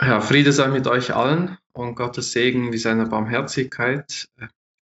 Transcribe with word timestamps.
Ja, 0.00 0.20
Friede 0.20 0.52
sei 0.52 0.68
mit 0.68 0.86
euch 0.86 1.14
allen 1.14 1.58
und 1.72 1.96
Gottes 1.96 2.30
Segen 2.32 2.72
wie 2.72 2.78
seine 2.78 3.06
Barmherzigkeit. 3.06 4.28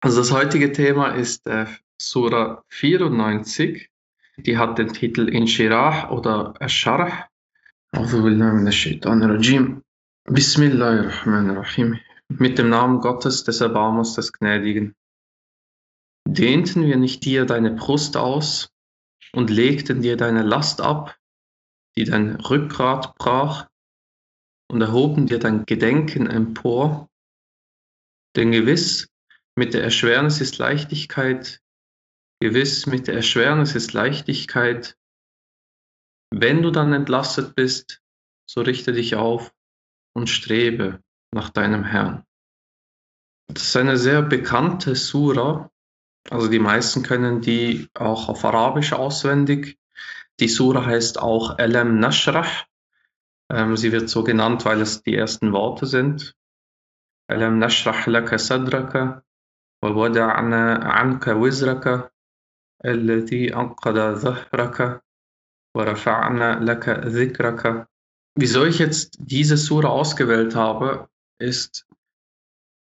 Also 0.00 0.18
das 0.18 0.32
heutige 0.32 0.72
Thema 0.72 1.10
ist 1.10 1.46
äh, 1.46 1.66
Sura 2.00 2.64
94. 2.68 3.90
Die 4.38 4.58
hat 4.58 4.78
den 4.78 4.92
Titel 4.92 5.28
Inshirah 5.28 6.10
oder 6.10 6.54
Asharah. 6.60 7.28
Bismillahirrahmanirrahim. 10.24 12.00
Mit 12.28 12.58
dem 12.58 12.70
Namen 12.70 13.00
Gottes, 13.00 13.44
des 13.44 13.60
Erbarmers, 13.60 14.14
des 14.14 14.32
Gnädigen. 14.32 14.96
Dehnten 16.26 16.86
wir 16.86 16.96
nicht 16.96 17.24
dir 17.24 17.44
deine 17.44 17.70
Brust 17.70 18.16
aus 18.16 18.68
und 19.32 19.50
legten 19.50 20.02
dir 20.02 20.16
deine 20.16 20.42
Last 20.42 20.80
ab, 20.80 21.16
die 21.96 22.04
dein 22.04 22.34
Rückgrat 22.34 23.14
brach? 23.16 23.68
Und 24.68 24.80
erhoben 24.80 25.26
dir 25.26 25.38
dein 25.38 25.66
Gedenken 25.66 26.26
empor. 26.26 27.08
Denn 28.36 28.52
gewiss, 28.52 29.08
mit 29.56 29.74
der 29.74 29.84
Erschwernis 29.84 30.40
ist 30.40 30.58
Leichtigkeit, 30.58 31.60
gewiss, 32.40 32.86
mit 32.86 33.06
der 33.06 33.14
Erschwernis 33.14 33.74
ist 33.74 33.92
Leichtigkeit. 33.92 34.96
Wenn 36.30 36.62
du 36.62 36.70
dann 36.70 36.92
entlastet 36.92 37.54
bist, 37.54 38.02
so 38.50 38.62
richte 38.62 38.92
dich 38.92 39.14
auf 39.14 39.54
und 40.14 40.28
strebe 40.28 41.00
nach 41.32 41.50
deinem 41.50 41.84
Herrn. 41.84 42.24
Das 43.48 43.62
ist 43.62 43.76
eine 43.76 43.96
sehr 43.96 44.22
bekannte 44.22 44.96
Sura, 44.96 45.70
also 46.30 46.48
die 46.48 46.58
meisten 46.58 47.02
können 47.02 47.40
die 47.40 47.88
auch 47.94 48.28
auf 48.28 48.44
Arabisch 48.44 48.92
auswendig. 48.92 49.78
Die 50.40 50.48
Sura 50.48 50.84
heißt 50.84 51.18
auch 51.18 51.58
Elam 51.58 51.98
Nashrah, 51.98 52.46
ähm, 53.51 53.77
sie 53.77 53.91
wird 53.91 54.09
so 54.09 54.23
genannt, 54.23 54.65
weil 54.65 54.81
es 54.81 55.03
die 55.03 55.15
ersten 55.15 55.51
Worte 55.53 55.85
sind. 55.85 56.35
ألم 57.31 57.59
نشرح 57.59 58.09
لك 58.09 58.35
صدرك 58.35 59.23
ووضعنا 59.83 60.73
عنك 60.83 61.27
وزرك 61.27 62.11
الذي 62.85 63.55
أنقض 63.55 63.97
ظهرك 64.15 65.01
ورفعنا 65.75 66.59
لك 66.59 66.89
ذكرك. 66.89 67.87
Wieso 68.35 68.65
ich 68.65 68.79
jetzt 68.79 69.17
diese 69.19 69.57
Sura 69.57 69.89
ausgewählt 69.89 70.55
habe, 70.55 71.09
ist, 71.39 71.85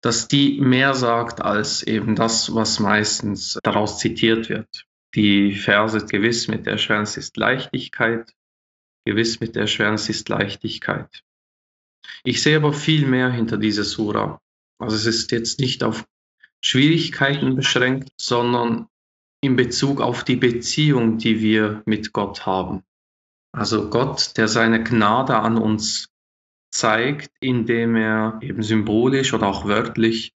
dass 0.03 0.29
die 0.29 0.61
mehr 0.61 0.95
sagt 0.95 1.43
als 1.43 1.83
eben 1.83 2.15
das, 2.15 2.55
was 2.55 2.81
meistens 2.81 3.59
daraus 3.63 3.99
zitiert 3.99 4.49
wird. 4.49 4.87
Die 5.15 5.53
Verse 5.53 6.07
gewiss 6.07 6.49
mit 6.49 6.67
der 6.67 6.75
Erschwernis 6.75 7.17
ist 7.17 7.37
Leichtigkeit, 7.37 8.33
Gewiss 9.06 9.40
mit 9.40 9.56
Erschwernis 9.56 10.10
ist 10.10 10.30
Leichtigkeit. 10.30 11.24
Ich 12.24 12.42
sehe 12.42 12.58
aber 12.58 12.74
viel 12.74 13.06
mehr 13.06 13.30
hinter 13.30 13.58
dieser 13.58 13.84
Sura. 13.84 14.42
Also 14.80 14.96
es 14.96 15.06
ist 15.06 15.32
jetzt 15.32 15.60
nicht 15.60 15.84
auf 15.84 16.06
Schwierigkeiten 16.62 17.56
beschränkt, 17.56 18.12
sondern 18.18 18.88
in 19.42 19.56
Bezug 19.58 20.00
auf 20.00 20.24
die 20.24 20.38
Beziehung, 20.38 21.18
die 21.18 21.42
wir 21.42 21.84
mit 21.86 22.14
Gott 22.14 22.46
haben. 22.46 22.84
Also 23.52 23.90
Gott, 23.90 24.38
der 24.38 24.48
seine 24.48 24.84
Gnade 24.84 25.36
an 25.36 25.58
uns 25.58 26.10
zeigt, 26.72 27.32
indem 27.40 27.96
er 27.96 28.40
eben 28.42 28.64
symbolisch 28.64 29.34
oder 29.34 29.48
auch 29.48 29.66
wörtlich 29.66 30.34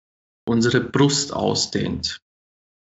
unsere 0.46 0.80
Brust 0.80 1.32
ausdehnt. 1.32 2.20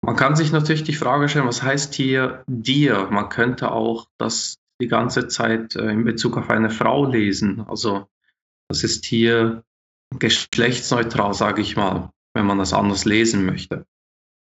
Man 0.03 0.16
kann 0.16 0.34
sich 0.34 0.50
natürlich 0.50 0.84
die 0.84 0.94
Frage 0.94 1.28
stellen, 1.28 1.47
was 1.47 1.62
heißt 1.62 1.94
hier 1.94 2.42
dir? 2.47 3.08
Man 3.10 3.28
könnte 3.28 3.70
auch 3.70 4.08
das 4.19 4.58
die 4.81 4.89
ganze 4.89 5.29
Zeit 5.29 5.77
äh, 5.77 5.91
in 5.91 6.05
Bezug 6.05 6.37
auf 6.37 6.51
eine 6.51 6.71
Frau 6.71 7.05
lesen. 7.05 7.65
Also 7.69 8.07
das 8.69 8.84
ist 8.84 9.05
hier 9.05 9.65
geschlechtsneutral, 10.19 11.34
sage 11.34 11.62
ich 11.62 11.77
mal, 11.77 12.11
wenn 12.34 12.47
man 12.47 12.59
das 12.59 12.73
anders 12.73 13.05
lesen 13.05 13.45
möchte. 13.45 13.87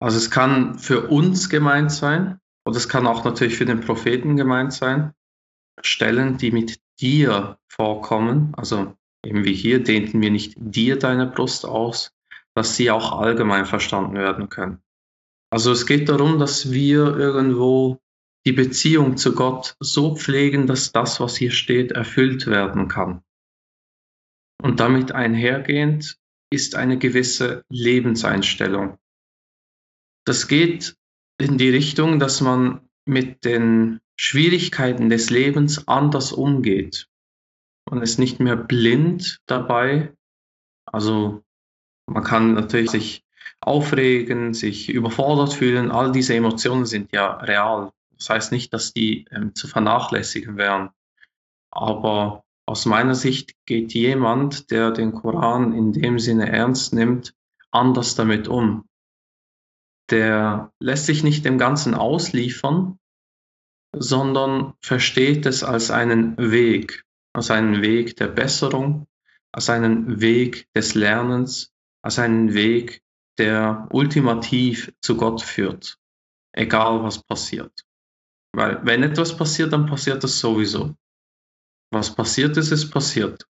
Also 0.00 0.18
es 0.18 0.30
kann 0.30 0.78
für 0.78 1.08
uns 1.08 1.48
gemeint 1.48 1.92
sein 1.92 2.38
und 2.64 2.76
es 2.76 2.88
kann 2.88 3.06
auch 3.06 3.24
natürlich 3.24 3.56
für 3.56 3.64
den 3.64 3.80
Propheten 3.80 4.36
gemeint 4.36 4.72
sein. 4.72 5.12
Stellen, 5.82 6.38
die 6.38 6.50
mit 6.50 6.80
dir 7.00 7.58
vorkommen, 7.68 8.52
also 8.56 8.94
eben 9.24 9.44
wie 9.44 9.54
hier, 9.54 9.82
dehnten 9.82 10.20
wir 10.20 10.30
nicht 10.30 10.54
dir 10.56 10.98
deine 10.98 11.26
Brust 11.26 11.64
aus, 11.64 12.12
dass 12.54 12.76
sie 12.76 12.90
auch 12.90 13.18
allgemein 13.18 13.66
verstanden 13.66 14.14
werden 14.14 14.48
können. 14.48 14.82
Also 15.50 15.72
es 15.72 15.86
geht 15.86 16.08
darum, 16.08 16.38
dass 16.38 16.70
wir 16.72 17.16
irgendwo 17.16 18.00
die 18.46 18.52
Beziehung 18.52 19.16
zu 19.16 19.34
Gott 19.34 19.76
so 19.80 20.16
pflegen, 20.16 20.66
dass 20.66 20.92
das, 20.92 21.20
was 21.20 21.36
hier 21.36 21.50
steht, 21.50 21.92
erfüllt 21.92 22.46
werden 22.46 22.88
kann. 22.88 23.22
Und 24.62 24.80
damit 24.80 25.12
einhergehend 25.12 26.18
ist 26.50 26.74
eine 26.74 26.98
gewisse 26.98 27.64
Lebenseinstellung. 27.68 28.98
Das 30.24 30.48
geht 30.48 30.96
in 31.38 31.58
die 31.58 31.70
Richtung, 31.70 32.18
dass 32.18 32.40
man 32.40 32.88
mit 33.06 33.44
den 33.44 34.00
Schwierigkeiten 34.16 35.10
des 35.10 35.30
Lebens 35.30 35.88
anders 35.88 36.32
umgeht. 36.32 37.08
Man 37.90 38.02
ist 38.02 38.18
nicht 38.18 38.40
mehr 38.40 38.56
blind 38.56 39.40
dabei. 39.46 40.14
Also 40.86 41.42
man 42.06 42.22
kann 42.22 42.54
natürlich 42.54 42.90
sich 42.90 43.24
aufregen, 43.60 44.54
sich 44.54 44.88
überfordert 44.88 45.52
fühlen. 45.52 45.90
All 45.90 46.12
diese 46.12 46.34
Emotionen 46.34 46.86
sind 46.86 47.12
ja 47.12 47.36
real. 47.38 47.92
Das 48.24 48.30
heißt 48.30 48.52
nicht, 48.52 48.72
dass 48.72 48.94
die 48.94 49.26
ähm, 49.30 49.54
zu 49.54 49.68
vernachlässigen 49.68 50.56
wären. 50.56 50.88
Aber 51.70 52.44
aus 52.64 52.86
meiner 52.86 53.14
Sicht 53.14 53.52
geht 53.66 53.92
jemand, 53.92 54.70
der 54.70 54.92
den 54.92 55.12
Koran 55.12 55.74
in 55.74 55.92
dem 55.92 56.18
Sinne 56.18 56.48
ernst 56.50 56.94
nimmt, 56.94 57.34
anders 57.70 58.14
damit 58.14 58.48
um. 58.48 58.88
Der 60.08 60.72
lässt 60.80 61.04
sich 61.04 61.22
nicht 61.22 61.44
dem 61.44 61.58
Ganzen 61.58 61.92
ausliefern, 61.92 62.98
sondern 63.94 64.72
versteht 64.80 65.44
es 65.44 65.62
als 65.62 65.90
einen 65.90 66.38
Weg, 66.38 67.04
als 67.34 67.50
einen 67.50 67.82
Weg 67.82 68.16
der 68.16 68.28
Besserung, 68.28 69.06
als 69.52 69.68
einen 69.68 70.22
Weg 70.22 70.66
des 70.72 70.94
Lernens, 70.94 71.74
als 72.00 72.18
einen 72.18 72.54
Weg, 72.54 73.02
der 73.36 73.86
ultimativ 73.90 74.94
zu 75.02 75.18
Gott 75.18 75.42
führt, 75.42 75.98
egal 76.52 77.02
was 77.02 77.22
passiert. 77.22 77.84
Weil 78.56 78.84
wenn 78.86 79.02
etwas 79.02 79.36
passiert, 79.36 79.72
dann 79.72 79.86
passiert 79.86 80.22
das 80.22 80.38
sowieso. 80.38 80.94
Was 81.90 82.14
passiert 82.14 82.56
ist, 82.56 82.70
ist 82.70 82.90
passiert. 82.90 83.48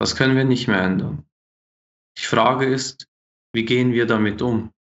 Das 0.00 0.16
können 0.16 0.36
wir 0.36 0.44
nicht 0.44 0.66
mehr 0.66 0.80
ändern. 0.80 1.24
Die 2.18 2.24
Frage 2.24 2.66
ist, 2.66 3.06
wie 3.52 3.64
gehen 3.64 3.92
wir 3.92 4.06
damit 4.06 4.42
um? 4.42 4.72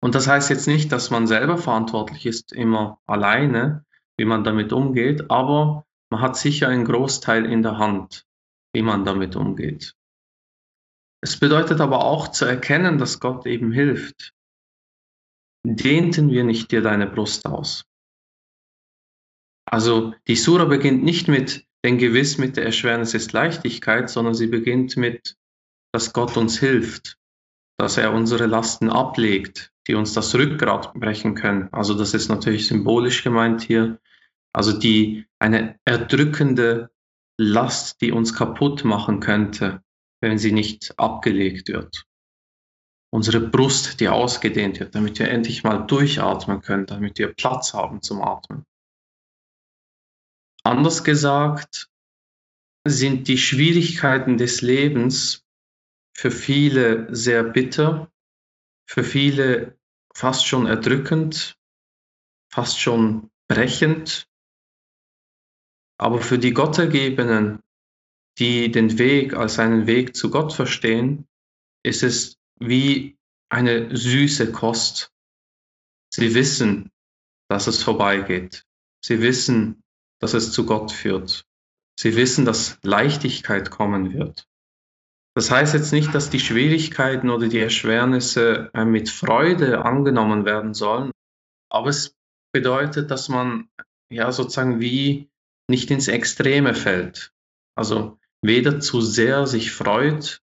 Und 0.00 0.14
das 0.14 0.26
heißt 0.26 0.50
jetzt 0.50 0.66
nicht, 0.66 0.90
dass 0.92 1.10
man 1.10 1.26
selber 1.26 1.58
verantwortlich 1.58 2.26
ist, 2.26 2.52
immer 2.52 3.00
alleine, 3.06 3.84
wie 4.16 4.24
man 4.24 4.44
damit 4.44 4.72
umgeht, 4.72 5.30
aber 5.30 5.86
man 6.10 6.20
hat 6.20 6.36
sicher 6.36 6.68
einen 6.68 6.84
Großteil 6.84 7.46
in 7.46 7.62
der 7.62 7.78
Hand, 7.78 8.26
wie 8.72 8.82
man 8.82 9.04
damit 9.04 9.36
umgeht. 9.36 9.94
Es 11.22 11.38
bedeutet 11.38 11.80
aber 11.80 12.04
auch 12.04 12.28
zu 12.28 12.44
erkennen, 12.44 12.98
dass 12.98 13.20
Gott 13.20 13.46
eben 13.46 13.72
hilft. 13.72 14.32
Dehnten 15.64 16.30
wir 16.30 16.44
nicht 16.44 16.72
dir 16.72 16.80
deine 16.80 17.06
Brust 17.06 17.44
aus? 17.44 17.84
Also 19.64 20.14
die 20.26 20.36
Sura 20.36 20.64
beginnt 20.64 21.02
nicht 21.04 21.28
mit, 21.28 21.66
denn 21.84 21.98
gewiss 21.98 22.38
mit 22.38 22.56
der 22.56 22.64
Erschwernis 22.64 23.14
ist 23.14 23.32
Leichtigkeit, 23.32 24.10
sondern 24.10 24.34
sie 24.34 24.46
beginnt 24.46 24.96
mit, 24.96 25.36
dass 25.92 26.12
Gott 26.12 26.36
uns 26.36 26.58
hilft, 26.58 27.16
dass 27.78 27.96
er 27.96 28.12
unsere 28.12 28.46
Lasten 28.46 28.90
ablegt, 28.90 29.72
die 29.88 29.94
uns 29.94 30.12
das 30.12 30.34
Rückgrat 30.34 30.94
brechen 30.94 31.34
können. 31.34 31.68
Also 31.72 31.94
das 31.94 32.14
ist 32.14 32.28
natürlich 32.28 32.66
symbolisch 32.66 33.24
gemeint 33.24 33.62
hier. 33.62 33.98
Also 34.52 34.72
die 34.72 35.26
eine 35.38 35.78
erdrückende 35.84 36.90
Last, 37.38 38.02
die 38.02 38.12
uns 38.12 38.34
kaputt 38.34 38.84
machen 38.84 39.20
könnte, 39.20 39.82
wenn 40.20 40.38
sie 40.38 40.52
nicht 40.52 40.98
abgelegt 40.98 41.68
wird. 41.68 42.04
Unsere 43.12 43.40
Brust, 43.40 44.00
die 44.00 44.08
ausgedehnt 44.08 44.78
wird, 44.78 44.94
damit 44.94 45.18
wir 45.18 45.28
endlich 45.28 45.64
mal 45.64 45.78
durchatmen 45.78 46.60
können, 46.60 46.86
damit 46.86 47.18
wir 47.18 47.32
Platz 47.32 47.74
haben 47.74 48.02
zum 48.02 48.22
Atmen. 48.22 48.64
Anders 50.62 51.04
gesagt 51.04 51.88
sind 52.86 53.28
die 53.28 53.38
Schwierigkeiten 53.38 54.36
des 54.36 54.62
Lebens 54.62 55.44
für 56.14 56.30
viele 56.30 57.14
sehr 57.14 57.42
bitter, 57.42 58.12
für 58.86 59.04
viele 59.04 59.78
fast 60.14 60.46
schon 60.46 60.66
erdrückend, 60.66 61.56
fast 62.50 62.80
schon 62.80 63.30
brechend. 63.48 64.28
Aber 65.98 66.20
für 66.20 66.38
die 66.38 66.52
Gottergebenen, 66.52 67.62
die 68.38 68.70
den 68.70 68.98
Weg 68.98 69.34
als 69.34 69.58
einen 69.58 69.86
Weg 69.86 70.16
zu 70.16 70.30
Gott 70.30 70.52
verstehen, 70.52 71.26
ist 71.82 72.02
es 72.02 72.38
wie 72.58 73.18
eine 73.48 73.94
süße 73.94 74.52
Kost. 74.52 75.12
Sie 76.12 76.34
wissen, 76.34 76.90
dass 77.48 77.66
es 77.66 77.82
vorbeigeht. 77.82 78.66
Sie 79.02 79.20
wissen, 79.22 79.82
dass 80.20 80.34
es 80.34 80.52
zu 80.52 80.66
Gott 80.66 80.92
führt. 80.92 81.44
Sie 81.98 82.16
wissen, 82.16 82.44
dass 82.44 82.78
Leichtigkeit 82.82 83.70
kommen 83.70 84.12
wird. 84.12 84.46
Das 85.34 85.50
heißt 85.50 85.74
jetzt 85.74 85.92
nicht, 85.92 86.14
dass 86.14 86.30
die 86.30 86.40
Schwierigkeiten 86.40 87.30
oder 87.30 87.48
die 87.48 87.60
Erschwernisse 87.60 88.70
äh, 88.74 88.84
mit 88.84 89.08
Freude 89.08 89.84
angenommen 89.84 90.44
werden 90.44 90.74
sollen, 90.74 91.12
aber 91.70 91.88
es 91.88 92.16
bedeutet, 92.52 93.10
dass 93.10 93.28
man 93.28 93.68
ja 94.10 94.32
sozusagen 94.32 94.80
wie 94.80 95.30
nicht 95.68 95.90
ins 95.90 96.08
Extreme 96.08 96.74
fällt. 96.74 97.32
Also 97.76 98.18
weder 98.42 98.80
zu 98.80 99.00
sehr 99.00 99.46
sich 99.46 99.72
freut, 99.72 100.42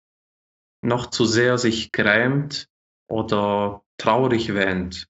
noch 0.81 1.07
zu 1.07 1.25
sehr 1.25 1.57
sich 1.57 1.91
grämt 1.91 2.69
oder 3.09 3.83
traurig 3.97 4.53
wähnt. 4.53 5.07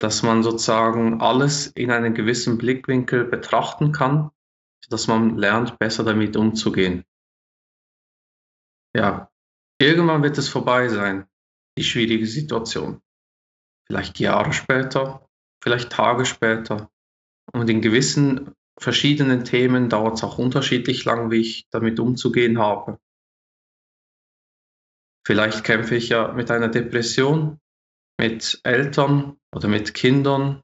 Dass 0.00 0.22
man 0.22 0.42
sozusagen 0.42 1.20
alles 1.20 1.68
in 1.68 1.90
einem 1.90 2.14
gewissen 2.14 2.58
Blickwinkel 2.58 3.24
betrachten 3.24 3.92
kann, 3.92 4.30
dass 4.90 5.06
man 5.06 5.38
lernt, 5.38 5.78
besser 5.78 6.04
damit 6.04 6.36
umzugehen 6.36 7.04
ja, 8.94 9.30
irgendwann 9.78 10.22
wird 10.22 10.38
es 10.38 10.48
vorbei 10.48 10.88
sein, 10.88 11.26
die 11.76 11.84
schwierige 11.84 12.26
Situation. 12.26 13.02
Vielleicht 13.86 14.18
Jahre 14.20 14.52
später, 14.52 15.28
vielleicht 15.62 15.90
Tage 15.90 16.24
später. 16.24 16.90
Und 17.52 17.68
in 17.68 17.82
gewissen 17.82 18.54
verschiedenen 18.78 19.44
Themen 19.44 19.88
dauert 19.88 20.14
es 20.14 20.24
auch 20.24 20.38
unterschiedlich 20.38 21.04
lang, 21.04 21.30
wie 21.30 21.40
ich 21.40 21.68
damit 21.70 22.00
umzugehen 22.00 22.58
habe. 22.58 22.98
Vielleicht 25.26 25.64
kämpfe 25.64 25.96
ich 25.96 26.10
ja 26.10 26.32
mit 26.32 26.50
einer 26.50 26.68
Depression, 26.68 27.60
mit 28.18 28.60
Eltern 28.64 29.38
oder 29.54 29.68
mit 29.68 29.94
Kindern 29.94 30.62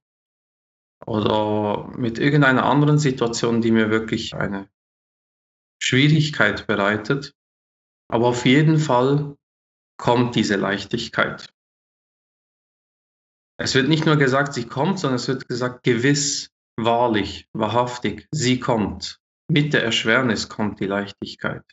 oder 1.06 1.88
mit 1.96 2.18
irgendeiner 2.18 2.64
anderen 2.64 2.98
Situation, 2.98 3.60
die 3.62 3.70
mir 3.70 3.90
wirklich 3.90 4.34
eine 4.34 4.68
Schwierigkeit 5.82 6.66
bereitet. 6.66 7.34
Aber 8.08 8.28
auf 8.28 8.44
jeden 8.44 8.78
Fall 8.78 9.36
kommt 9.96 10.34
diese 10.34 10.56
Leichtigkeit. 10.56 11.52
Es 13.58 13.74
wird 13.74 13.88
nicht 13.88 14.06
nur 14.06 14.16
gesagt, 14.16 14.54
sie 14.54 14.66
kommt, 14.66 14.98
sondern 14.98 15.16
es 15.16 15.28
wird 15.28 15.46
gesagt, 15.46 15.82
gewiss, 15.82 16.50
wahrlich, 16.76 17.48
wahrhaftig, 17.52 18.26
sie 18.32 18.58
kommt. 18.58 19.20
Mit 19.48 19.74
der 19.74 19.84
Erschwernis 19.84 20.48
kommt 20.48 20.80
die 20.80 20.86
Leichtigkeit. 20.86 21.64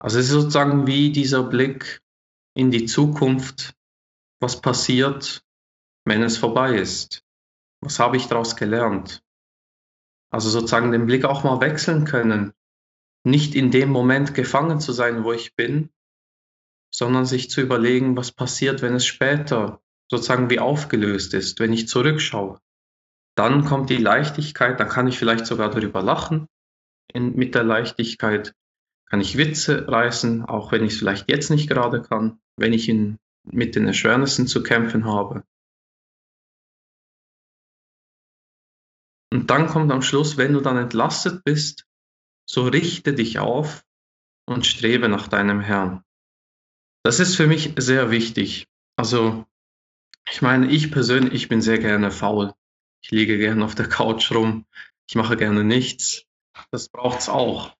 Also 0.00 0.18
es 0.18 0.26
ist 0.26 0.32
sozusagen 0.32 0.86
wie 0.86 1.12
dieser 1.12 1.42
Blick 1.42 2.00
in 2.56 2.70
die 2.70 2.86
Zukunft, 2.86 3.74
was 4.40 4.60
passiert, 4.60 5.44
wenn 6.04 6.22
es 6.22 6.36
vorbei 6.38 6.74
ist. 6.76 7.22
Was 7.80 7.98
habe 7.98 8.16
ich 8.16 8.28
daraus 8.28 8.56
gelernt? 8.56 9.22
Also 10.30 10.50
sozusagen 10.50 10.92
den 10.92 11.06
Blick 11.06 11.24
auch 11.24 11.44
mal 11.44 11.60
wechseln 11.60 12.04
können 12.04 12.52
nicht 13.24 13.54
in 13.54 13.70
dem 13.70 13.90
Moment 13.90 14.34
gefangen 14.34 14.80
zu 14.80 14.92
sein, 14.92 15.24
wo 15.24 15.32
ich 15.32 15.56
bin, 15.56 15.90
sondern 16.92 17.24
sich 17.24 17.50
zu 17.50 17.60
überlegen, 17.60 18.16
was 18.16 18.30
passiert, 18.30 18.82
wenn 18.82 18.94
es 18.94 19.06
später 19.06 19.80
sozusagen 20.10 20.50
wie 20.50 20.60
aufgelöst 20.60 21.34
ist, 21.34 21.58
wenn 21.58 21.72
ich 21.72 21.88
zurückschaue. 21.88 22.60
Dann 23.34 23.64
kommt 23.64 23.90
die 23.90 23.96
Leichtigkeit, 23.96 24.78
dann 24.78 24.88
kann 24.88 25.08
ich 25.08 25.18
vielleicht 25.18 25.46
sogar 25.46 25.70
darüber 25.70 26.02
lachen. 26.02 26.46
In, 27.12 27.34
mit 27.34 27.54
der 27.54 27.64
Leichtigkeit 27.64 28.54
kann 29.06 29.20
ich 29.20 29.36
Witze 29.38 29.88
reißen, 29.88 30.44
auch 30.44 30.70
wenn 30.70 30.84
ich 30.84 30.92
es 30.92 30.98
vielleicht 30.98 31.28
jetzt 31.28 31.50
nicht 31.50 31.68
gerade 31.68 32.02
kann, 32.02 32.38
wenn 32.56 32.72
ich 32.72 32.88
in, 32.88 33.18
mit 33.44 33.76
den 33.76 33.86
Erschwernissen 33.86 34.46
zu 34.46 34.62
kämpfen 34.62 35.04
habe. 35.04 35.44
Und 39.32 39.50
dann 39.50 39.66
kommt 39.66 39.90
am 39.90 40.02
Schluss, 40.02 40.36
wenn 40.36 40.52
du 40.52 40.60
dann 40.60 40.76
entlastet 40.76 41.44
bist, 41.44 41.86
so 42.48 42.66
richte 42.66 43.14
dich 43.14 43.38
auf 43.38 43.84
und 44.46 44.66
strebe 44.66 45.08
nach 45.08 45.28
deinem 45.28 45.60
Herrn. 45.60 46.04
Das 47.02 47.20
ist 47.20 47.36
für 47.36 47.46
mich 47.46 47.74
sehr 47.76 48.10
wichtig. 48.10 48.66
Also, 48.96 49.44
ich 50.30 50.40
meine, 50.40 50.70
ich 50.70 50.90
persönlich, 50.90 51.34
ich 51.34 51.48
bin 51.48 51.60
sehr 51.60 51.78
gerne 51.78 52.10
faul. 52.10 52.54
Ich 53.02 53.10
liege 53.10 53.36
gerne 53.36 53.64
auf 53.64 53.74
der 53.74 53.88
Couch 53.88 54.30
rum. 54.32 54.66
Ich 55.08 55.14
mache 55.14 55.36
gerne 55.36 55.64
nichts. 55.64 56.24
Das 56.70 56.88
braucht 56.88 57.20
es 57.20 57.28
auch. 57.28 57.76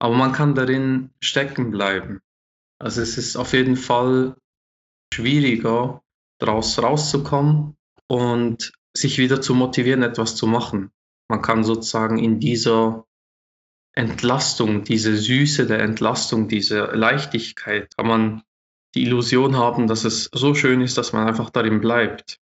Aber 0.00 0.16
man 0.16 0.32
kann 0.32 0.54
darin 0.54 1.10
stecken 1.20 1.70
bleiben. 1.70 2.20
Also 2.78 3.02
es 3.02 3.18
ist 3.18 3.36
auf 3.36 3.52
jeden 3.52 3.76
Fall 3.76 4.36
schwieriger, 5.12 6.02
daraus 6.38 6.80
rauszukommen 6.80 7.76
und 8.06 8.72
sich 8.96 9.18
wieder 9.18 9.40
zu 9.40 9.54
motivieren, 9.54 10.02
etwas 10.02 10.36
zu 10.36 10.46
machen. 10.46 10.90
Man 11.28 11.42
kann 11.42 11.64
sozusagen 11.64 12.18
in 12.18 12.40
dieser 12.40 13.04
Entlastung, 13.94 14.84
diese 14.84 15.16
Süße 15.16 15.66
der 15.66 15.80
Entlastung, 15.80 16.48
diese 16.48 16.84
Leichtigkeit, 16.84 17.96
kann 17.96 18.06
man 18.06 18.42
die 18.94 19.02
Illusion 19.02 19.56
haben, 19.56 19.88
dass 19.88 20.04
es 20.04 20.30
so 20.32 20.54
schön 20.54 20.80
ist, 20.80 20.96
dass 20.96 21.12
man 21.12 21.26
einfach 21.26 21.50
darin 21.50 21.80
bleibt. 21.80 22.40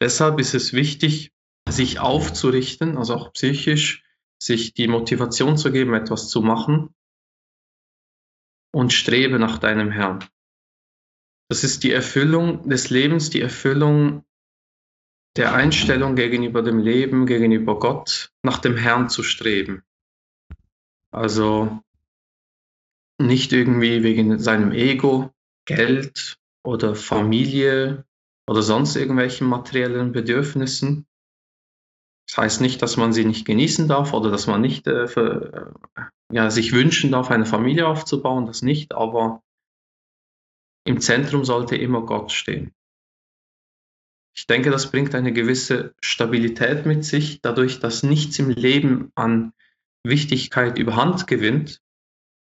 Deshalb 0.00 0.38
ist 0.38 0.54
es 0.54 0.72
wichtig, 0.72 1.32
sich 1.68 1.98
aufzurichten, 1.98 2.98
also 2.98 3.14
auch 3.14 3.32
psychisch, 3.32 4.04
sich 4.38 4.74
die 4.74 4.88
Motivation 4.88 5.56
zu 5.56 5.72
geben, 5.72 5.94
etwas 5.94 6.28
zu 6.28 6.42
machen 6.42 6.94
und 8.74 8.92
strebe 8.92 9.38
nach 9.38 9.58
deinem 9.58 9.90
Herrn. 9.90 10.24
Das 11.48 11.62
ist 11.62 11.84
die 11.84 11.92
Erfüllung 11.92 12.68
des 12.68 12.90
Lebens, 12.90 13.30
die 13.30 13.40
Erfüllung 13.40 14.24
der 15.36 15.54
Einstellung 15.54 16.16
gegenüber 16.16 16.62
dem 16.62 16.80
Leben, 16.80 17.26
gegenüber 17.26 17.78
Gott, 17.78 18.32
nach 18.42 18.58
dem 18.58 18.76
Herrn 18.76 19.08
zu 19.08 19.22
streben. 19.22 19.84
Also 21.12 21.80
nicht 23.18 23.52
irgendwie 23.52 24.02
wegen 24.02 24.38
seinem 24.40 24.72
Ego, 24.72 25.32
Geld 25.66 26.38
oder 26.64 26.96
Familie 26.96 28.04
oder 28.48 28.62
sonst 28.62 28.96
irgendwelchen 28.96 29.46
materiellen 29.46 30.10
Bedürfnissen. 30.10 31.06
Das 32.26 32.38
heißt 32.38 32.60
nicht, 32.60 32.80
dass 32.82 32.96
man 32.96 33.12
sie 33.12 33.24
nicht 33.24 33.44
genießen 33.44 33.88
darf 33.88 34.12
oder 34.12 34.30
dass 34.30 34.46
man 34.46 34.60
nicht 34.60 34.86
äh, 34.86 35.06
für, 35.06 35.74
äh, 35.96 36.02
ja, 36.32 36.50
sich 36.50 36.72
wünschen 36.72 37.12
darf, 37.12 37.30
eine 37.30 37.46
Familie 37.46 37.86
aufzubauen, 37.86 38.46
das 38.46 38.62
nicht, 38.62 38.94
aber 38.94 39.42
im 40.86 41.00
Zentrum 41.00 41.44
sollte 41.44 41.76
immer 41.76 42.02
Gott 42.02 42.32
stehen. 42.32 42.72
Ich 44.36 44.46
denke, 44.46 44.70
das 44.70 44.90
bringt 44.90 45.14
eine 45.14 45.32
gewisse 45.32 45.94
Stabilität 46.00 46.86
mit 46.86 47.04
sich, 47.04 47.40
dadurch, 47.40 47.78
dass 47.78 48.02
nichts 48.02 48.38
im 48.38 48.50
Leben 48.50 49.12
an 49.14 49.52
Wichtigkeit 50.02 50.78
überhand 50.78 51.26
gewinnt, 51.26 51.80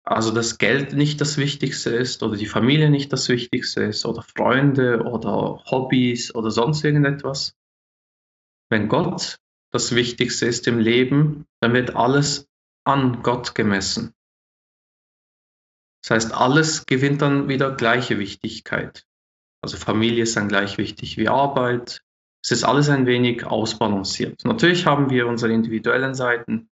also 0.03 0.31
das 0.31 0.57
Geld 0.57 0.93
nicht 0.93 1.21
das 1.21 1.37
Wichtigste 1.37 1.91
ist 1.91 2.23
oder 2.23 2.35
die 2.35 2.47
Familie 2.47 2.89
nicht 2.89 3.13
das 3.13 3.29
Wichtigste 3.29 3.83
ist 3.83 4.05
oder 4.05 4.23
Freunde 4.23 5.03
oder 5.03 5.63
Hobbys 5.65 6.33
oder 6.33 6.49
sonst 6.49 6.83
irgendetwas. 6.83 7.55
Wenn 8.69 8.87
Gott 8.87 9.40
das 9.71 9.95
Wichtigste 9.95 10.45
ist 10.45 10.67
im 10.67 10.79
Leben, 10.79 11.45
dann 11.61 11.73
wird 11.73 11.95
alles 11.95 12.47
an 12.83 13.23
Gott 13.23 13.55
gemessen. 13.55 14.13
Das 16.03 16.11
heißt, 16.11 16.33
alles 16.33 16.85
gewinnt 16.85 17.21
dann 17.21 17.47
wieder 17.47 17.75
gleiche 17.75 18.17
Wichtigkeit. 18.17 19.05
Also 19.61 19.77
Familie 19.77 20.23
ist 20.23 20.35
dann 20.35 20.47
gleich 20.47 20.77
wichtig 20.77 21.17
wie 21.17 21.29
Arbeit. 21.29 22.01
Es 22.43 22.51
ist 22.51 22.63
alles 22.63 22.89
ein 22.89 23.05
wenig 23.05 23.45
ausbalanciert. 23.45 24.43
Natürlich 24.45 24.87
haben 24.87 25.11
wir 25.11 25.27
unsere 25.27 25.53
individuellen 25.53 26.15
Seiten, 26.15 26.71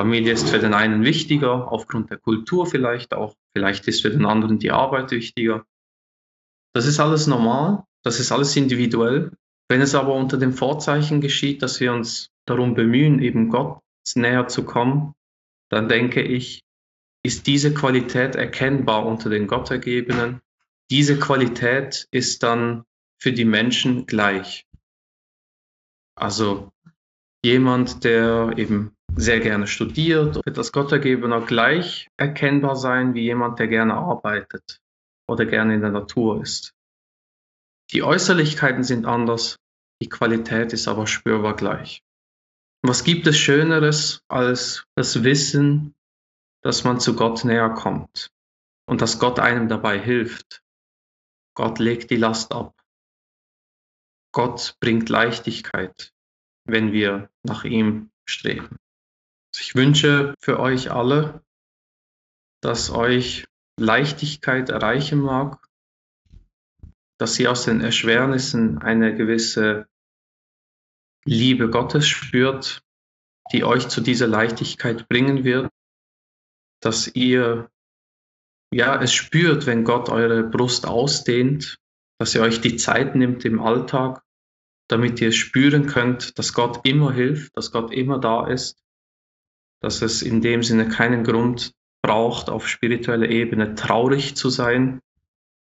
Familie 0.00 0.32
ist 0.32 0.48
für 0.48 0.58
den 0.58 0.72
einen 0.72 1.04
wichtiger, 1.04 1.70
aufgrund 1.70 2.08
der 2.08 2.16
Kultur 2.16 2.64
vielleicht 2.64 3.12
auch. 3.12 3.36
Vielleicht 3.54 3.86
ist 3.86 4.00
für 4.00 4.08
den 4.08 4.24
anderen 4.24 4.58
die 4.58 4.70
Arbeit 4.70 5.10
wichtiger. 5.10 5.66
Das 6.72 6.86
ist 6.86 7.00
alles 7.00 7.26
normal, 7.26 7.84
das 8.02 8.18
ist 8.18 8.32
alles 8.32 8.56
individuell. 8.56 9.32
Wenn 9.68 9.82
es 9.82 9.94
aber 9.94 10.14
unter 10.14 10.38
dem 10.38 10.54
Vorzeichen 10.54 11.20
geschieht, 11.20 11.60
dass 11.60 11.80
wir 11.80 11.92
uns 11.92 12.30
darum 12.50 12.74
bemühen, 12.74 13.20
eben 13.20 13.48
Gott 13.48 13.80
näher 14.14 14.48
zu 14.48 14.64
kommen, 14.64 15.14
dann 15.70 15.88
denke 15.88 16.20
ich, 16.20 16.62
ist 17.22 17.46
diese 17.46 17.72
Qualität 17.74 18.34
erkennbar 18.34 19.06
unter 19.06 19.30
den 19.30 19.46
Gottergebenen. 19.46 20.40
Diese 20.90 21.18
Qualität 21.18 22.06
ist 22.10 22.42
dann 22.42 22.84
für 23.18 23.32
die 23.32 23.44
Menschen 23.44 24.06
gleich. 24.06 24.66
Also 26.16 26.72
jemand, 27.44 28.04
der 28.04 28.54
eben 28.56 28.96
sehr 29.16 29.40
gerne 29.40 29.66
studiert, 29.66 30.36
wird 30.44 30.56
das 30.56 30.72
Gottergebener 30.72 31.42
gleich 31.42 32.08
erkennbar 32.16 32.76
sein 32.76 33.14
wie 33.14 33.22
jemand, 33.22 33.58
der 33.58 33.68
gerne 33.68 33.94
arbeitet 33.94 34.80
oder 35.28 35.46
gerne 35.46 35.74
in 35.74 35.80
der 35.80 35.90
Natur 35.90 36.42
ist. 36.42 36.72
Die 37.92 38.02
Äußerlichkeiten 38.02 38.84
sind 38.84 39.06
anders, 39.06 39.56
die 40.02 40.08
Qualität 40.08 40.72
ist 40.72 40.88
aber 40.88 41.06
spürbar 41.06 41.56
gleich. 41.56 42.02
Was 42.82 43.04
gibt 43.04 43.26
es 43.26 43.36
Schöneres 43.36 44.24
als 44.28 44.86
das 44.94 45.22
Wissen, 45.22 45.94
dass 46.62 46.84
man 46.84 46.98
zu 46.98 47.14
Gott 47.14 47.44
näher 47.44 47.70
kommt 47.70 48.30
und 48.86 49.02
dass 49.02 49.18
Gott 49.18 49.38
einem 49.38 49.68
dabei 49.68 49.98
hilft? 49.98 50.62
Gott 51.54 51.78
legt 51.78 52.10
die 52.10 52.16
Last 52.16 52.52
ab. 52.52 52.74
Gott 54.32 54.76
bringt 54.80 55.08
Leichtigkeit, 55.08 56.14
wenn 56.64 56.92
wir 56.92 57.28
nach 57.42 57.64
ihm 57.64 58.10
streben. 58.24 58.76
Ich 59.58 59.74
wünsche 59.74 60.34
für 60.40 60.58
euch 60.58 60.90
alle, 60.90 61.44
dass 62.62 62.90
euch 62.90 63.46
Leichtigkeit 63.78 64.68
erreichen 64.70 65.20
mag, 65.20 65.66
dass 67.18 67.38
ihr 67.38 67.50
aus 67.50 67.64
den 67.64 67.80
Erschwernissen 67.80 68.78
eine 68.78 69.14
gewisse 69.16 69.86
Liebe 71.24 71.68
Gottes 71.70 72.06
spürt, 72.06 72.82
die 73.52 73.64
euch 73.64 73.88
zu 73.88 74.00
dieser 74.00 74.26
Leichtigkeit 74.26 75.08
bringen 75.08 75.44
wird, 75.44 75.70
dass 76.80 77.08
ihr 77.08 77.70
ja 78.72 79.00
es 79.00 79.12
spürt, 79.12 79.66
wenn 79.66 79.84
Gott 79.84 80.08
eure 80.08 80.42
Brust 80.44 80.86
ausdehnt, 80.86 81.78
dass 82.18 82.34
ihr 82.34 82.42
euch 82.42 82.60
die 82.60 82.76
Zeit 82.76 83.16
nimmt 83.16 83.44
im 83.44 83.60
Alltag, 83.60 84.22
damit 84.88 85.20
ihr 85.20 85.32
spüren 85.32 85.86
könnt, 85.86 86.38
dass 86.38 86.52
Gott 86.52 86.86
immer 86.86 87.12
hilft, 87.12 87.56
dass 87.56 87.72
Gott 87.72 87.92
immer 87.92 88.18
da 88.18 88.46
ist, 88.46 88.82
dass 89.80 90.02
es 90.02 90.22
in 90.22 90.40
dem 90.40 90.62
Sinne 90.62 90.88
keinen 90.88 91.24
Grund 91.24 91.72
braucht, 92.02 92.48
auf 92.48 92.68
spiritueller 92.68 93.28
Ebene 93.28 93.74
traurig 93.74 94.36
zu 94.36 94.48
sein 94.48 95.00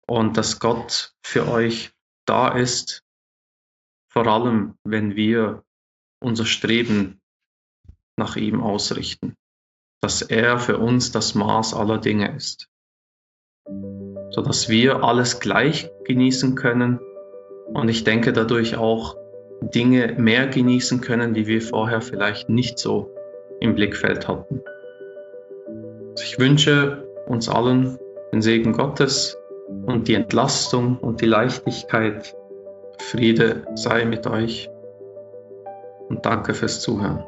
und 0.07 0.37
dass 0.37 0.61
Gott 0.61 1.15
für 1.23 1.49
euch 1.49 1.93
da 2.27 2.49
ist, 2.49 3.02
vor 4.13 4.27
allem 4.27 4.75
wenn 4.85 5.17
wir 5.17 5.65
unser 6.21 6.45
Streben 6.45 7.21
nach 8.17 8.37
ihm 8.37 8.63
ausrichten, 8.63 9.35
dass 10.03 10.21
er 10.23 10.59
für 10.59 10.79
uns 10.79 11.13
das 11.13 11.35
Maß 11.35 11.75
aller 11.75 11.99
Dinge 11.99 12.37
ist, 12.37 12.69
sodass 14.31 14.69
wir 14.69 15.03
alles 15.03 15.41
gleich 15.41 15.91
genießen 16.05 16.55
können 16.55 17.01
und 17.73 17.89
ich 17.89 18.05
denke 18.05 18.33
dadurch 18.33 18.77
auch 18.77 19.17
Dinge 19.63 20.15
mehr 20.19 20.47
genießen 20.49 21.01
können, 21.01 21.35
die 21.35 21.47
wir 21.47 21.63
vorher 21.63 22.03
vielleicht 22.03 22.49
nicht 22.49 22.79
so 22.79 23.15
im 23.61 23.75
Blickfeld 23.75 24.29
hatten. 24.29 24.61
Also 26.11 26.25
ich 26.25 26.39
wünsche 26.39 27.09
uns 27.27 27.49
allen 27.49 27.99
den 28.33 28.43
Segen 28.43 28.73
Gottes 28.73 29.39
und 29.87 30.09
die 30.09 30.15
Entlastung 30.15 30.99
und 30.99 31.21
die 31.21 31.27
Leichtigkeit. 31.27 32.35
Friede 33.03 33.67
sei 33.75 34.05
mit 34.05 34.27
euch 34.27 34.71
und 36.09 36.25
danke 36.25 36.55
fürs 36.55 36.81
Zuhören. 36.81 37.25